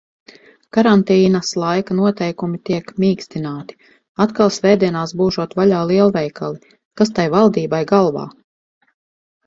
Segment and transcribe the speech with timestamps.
[0.77, 3.77] Karantīnas laika noteikumi tiek mīkstināti.
[4.27, 6.77] Atkal svētdienās būšot vaļā lielveikali.
[7.01, 8.31] Kas tai valdībai galvā?